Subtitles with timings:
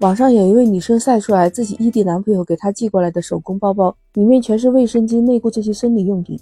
[0.00, 6.38] 网上有一位女生晒出来自己异地男朋友给她寄过来的手工包包，里面全是卫生巾、内裤这些生理用品，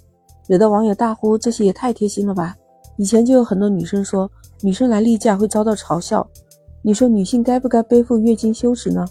[0.47, 2.55] 惹得网友大呼这些也太贴心了吧！
[2.97, 4.29] 以前就有很多女生说，
[4.61, 6.27] 女生来例假会遭到嘲笑。
[6.83, 9.03] 你说女性该不该背负月经羞耻呢？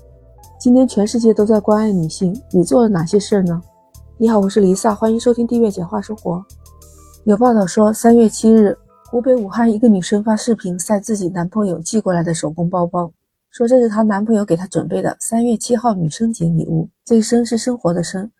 [0.61, 3.61] 今天全世界都在关爱女性，你做了哪些事儿呢？
[4.17, 6.41] 你好，我是丽萨，欢迎收听订阅简化生活。
[7.25, 8.79] 有报道说，三月七日，
[9.11, 13.11] 湖北武汉一个女生发视频晒自己男朋友寄过来的手工包包，
[13.57, 16.91] 说这是她男朋友给她准备的三月七号女生节礼物。
[17.07, 18.31] 这一生是生活的生。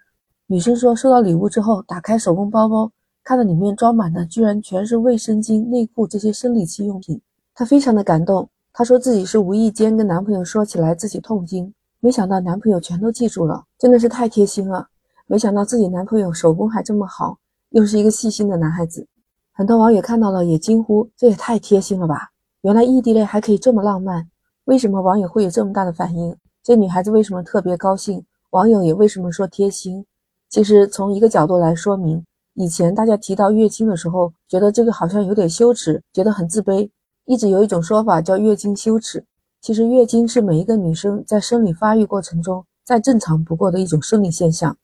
[0.47, 2.93] 女生说，收到礼物之后，打开手工包包，
[3.25, 7.19] 看到里面装满的居然全是卫生巾、内裤这些生理期用品，
[7.55, 8.47] 她非常的感动。
[8.75, 11.73] 她说自己是无意间跟男朋友说起来自己痛经。
[12.01, 14.87] 没想到男朋友全都记住了，真的是太贴心了。
[15.27, 17.39] 没想到自己男朋友手工还这么好，
[17.71, 19.07] 又是一个细心的男孩子。
[19.55, 22.33] 很多网友看到了也惊呼：“这也太贴心了吧！
[22.61, 24.29] 原来异地恋还可以这么浪漫。”
[24.67, 26.37] 为什么网友会有这么大的反应？
[26.61, 28.25] 这女孩子为什么特别高兴？
[28.51, 30.05] 网友也为什么说贴心？
[30.51, 36.91] 其实从一个角度来说明，以前大家提到月经的时候，觉得这个好像有点羞耻，觉得很自卑，
[37.27, 39.25] 一直有一种说法叫月经羞耻。
[39.61, 44.77] 其实月经是每一个女生在生理发育过程中再正常不过的一种生理现象，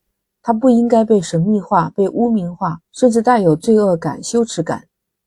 [0.42, 4.84] 它不应该被神秘化、被污名化，甚至带有罪恶感、羞耻感。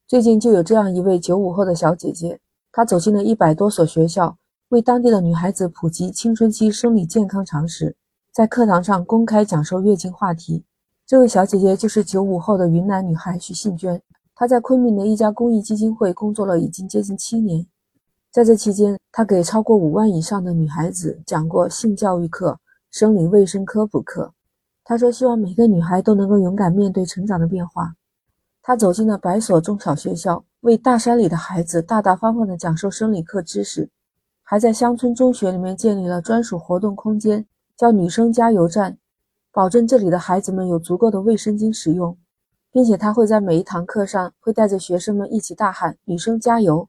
[0.07, 2.39] 最近就有这样一位九五后的小姐姐，
[2.71, 4.37] 她走进了一百多所学校，
[4.75, 7.95] 为当地的女孩子普及青春期生理健康常识，
[8.33, 10.65] 在课堂上公开讲授月经话题。
[11.07, 14.01] 这位小姐姐就是九五后的云南女孩许信娟，
[14.35, 17.65] 她在昆明的一家公益基金会工作了已经接近七年。
[18.33, 22.59] 在这期间，她给超过五万以上的女孩子讲过性教育课、
[22.91, 24.33] 生理卫生科普课。
[24.83, 27.95] 她说：“希望每个女孩都能够勇敢面对成长的变化。”
[28.61, 33.89] 她走进了百所中小学校，为大山里的孩子大大方方地讲授生理课知识，
[34.47, 37.43] 还在乡村中学里面建立了专属活动空间，
[37.75, 38.95] 叫“女生加油站”，
[39.51, 42.15] 保证这里的孩子们有足够的卫生巾使用，
[42.71, 46.87] 并且他会在每一堂课上会带着学生们一起大喊“女生加油”。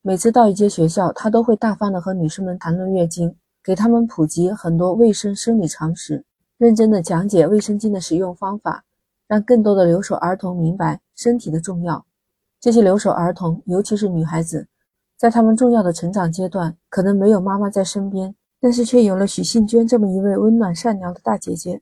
[0.00, 6.24] 每次到一间学校，他都会大方的和女生们谈论月经，给他们普及很多卫生生理常识，
[6.56, 8.82] 认真的讲解卫生巾的使用方法，
[9.28, 12.06] 让更多的留守儿童明白身体的重要。
[12.58, 14.66] 这些留守儿童，尤其是女孩子，
[15.16, 21.80] 在他们重要的成长阶段，可能没有妈妈在身边，但是却有了许信娟这么一位温暖善良的大姐姐。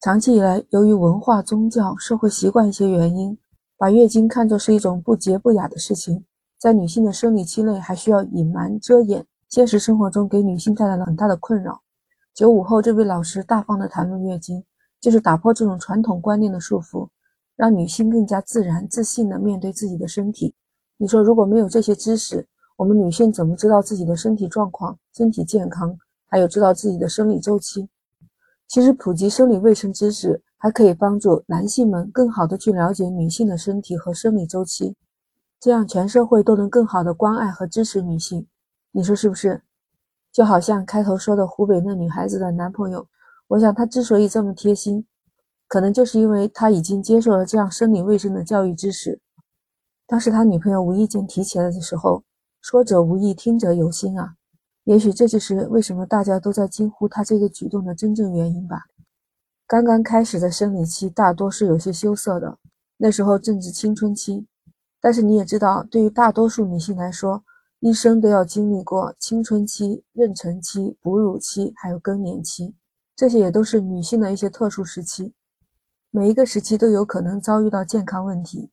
[0.00, 3.36] 长期以来，由于文化、宗教、社会习惯一些原因，
[3.76, 6.24] 把月经看作是一种不洁不雅的事情。
[6.58, 11.82] 在女性的生理期内，还需要隐瞒遮掩，现实生活中给女性带来了很大的困扰。
[12.34, 14.64] 九五后这位老师大方的谈论月经，
[15.00, 17.08] 就是打破这种传统观念的束缚，
[17.56, 20.54] 让女性更加自然、自信的面对自己的身体。
[21.02, 22.46] 你说，如果没有这些知识，
[22.76, 25.96] 我们女性怎么知道自己的身体状况、身体健康，
[26.28, 27.88] 还有知道自己的生理周期？
[28.68, 34.94] 其实，普及生理卫生知识，还可以帮助男性们更好的去了解女性的身体和生理周期。
[35.58, 38.46] 这样，全社会都能更好的关爱和支持女性，
[38.92, 39.62] 你说是不是？
[40.30, 43.08] 就好像开头说的湖北那女孩子的男朋友，
[43.48, 45.06] 我想他之所以这么贴心，
[45.66, 49.18] 可能就是因为他已经接受了这样生理卫生的教育知识。
[50.10, 52.24] 当时他女朋友无意间提起来的时候，
[52.60, 54.34] 说者无意，听者有心啊。
[54.82, 58.86] 也许这就是为什么大家都在惊呼他这个举动的真正原因吧。
[59.68, 62.58] 刚刚开始的生理期大多是有些羞涩的，
[62.96, 64.48] 那时候正值青春期。
[65.00, 67.44] 但是你也知道，对于大多数女性来说，
[67.78, 72.74] 一生都要经历过青春期、妊娠期、哺乳期，还有更年期，
[73.14, 75.32] 这些也都是女性的一些特殊时期。
[76.10, 78.72] 每一个时期都有可能遭遇到健康问题，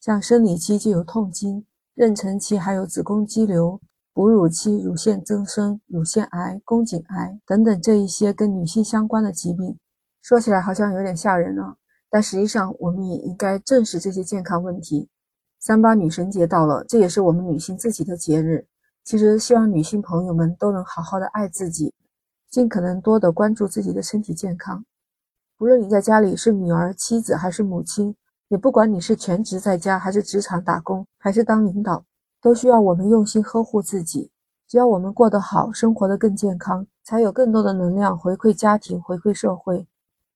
[0.00, 1.66] 像生理期就有痛经，
[1.96, 3.80] 妊娠期还有子宫肌瘤，
[4.12, 9.76] 哺乳期乳腺增生、乳腺癌、宫颈癌等等这一些跟女性相关的疾病。
[10.22, 11.76] 说起来好像有点吓人了，
[12.10, 15.08] 但实际上我们也应该正视这些健康问题。
[15.58, 18.66] 三八女神节到了，这也是我们女性自己的节日。
[19.02, 21.94] 其实，希望女性朋友们都能好好的爱自己，
[22.50, 24.84] 尽可能多的关注自己的身体健康。
[25.58, 28.14] 无论你在家里是女儿、妻子还是母亲，
[28.48, 32.04] 也不管你是全职在家还是职场打工，还是当领导，
[32.40, 34.30] 都需要我们用心呵护自己。
[34.66, 39.86] 只要我们过得好，生活的更健康，才有更多的能量回馈家庭、回馈社会，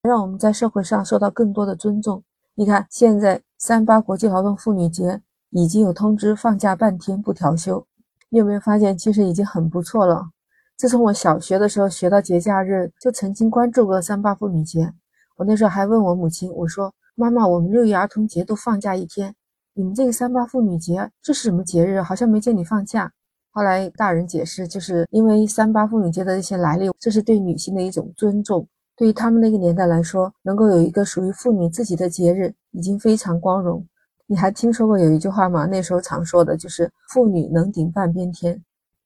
[0.03, 2.23] 让我们在社会上受到更多的尊重。
[2.55, 5.21] 你看，现在三八国际劳动妇女节
[5.51, 7.87] 已经有通知放假半天不调休，
[8.31, 10.31] 你有没有发现，其实已经很不错了？
[10.77, 14.93] 自从我小学的时候学到节假日，就曾经关注过三八妇女节。
[15.37, 19.33] 我那时候还问我母亲，我说：“妈妈，我们六一儿童节都放假一天，
[19.75, 22.03] 你们这个三八妇女节这是什么节日？
[22.03, 23.13] 好像没见你放假。”
[23.55, 28.67] 后来大人解释，就是因为三八妇女节的一些来历，这是对女性的一种尊重。
[28.97, 33.87] 对于他们那个年代来说，能够有一个属于妇女自己的节日，已经非常光荣。
[34.27, 35.67] 你还听说过有一句话吗？
[35.67, 38.63] 那时候常说的就是“妇女能顶半边天”，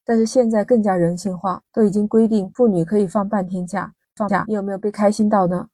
[0.07, 3.93] 但是现在更加人性化，都已经规定妇女可以放半天假。
[4.15, 5.67] 放假，你有没有被开心到呢？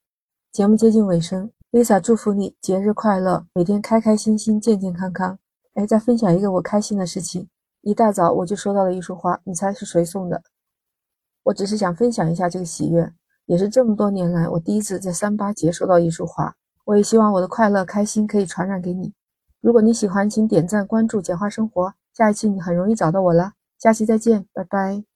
[0.50, 5.38] 节目接近尾声，Lisa 祝福你节日快乐，每天开开心心，健健康康。
[5.74, 7.48] 哎，再分享一个我开心的事情，
[7.80, 10.42] 一大早我就收到了一束花，你猜是谁送的？
[11.44, 13.12] 我只是想分享一下这个喜悦。
[13.46, 16.54] 也是这么多年来，我第一次在三八节收到一束花。
[16.84, 19.12] 我也希望我的快乐、开心可以传染给你。
[19.60, 21.94] 如果你喜欢，请点赞、关注“简化生活”。
[22.14, 23.52] 下一期你很容易找到我了。
[23.78, 25.11] 下期再见，拜拜。